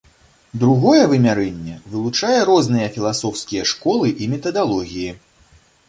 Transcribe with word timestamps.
Другое 0.61 1.03
вымярэнне 1.11 1.75
вылучае 1.95 2.39
розныя 2.51 2.87
філасофскія 2.99 3.63
школы 3.77 4.07
і 4.23 4.33
метадалогіі. 4.37 5.11